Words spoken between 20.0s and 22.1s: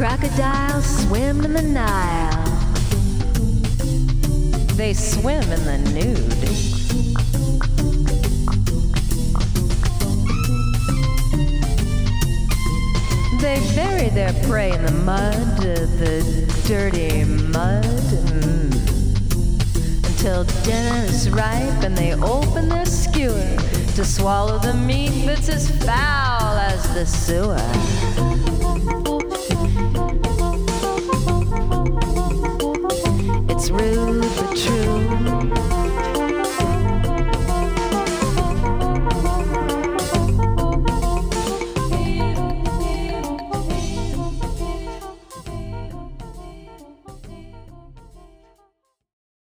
until dinner is ripe and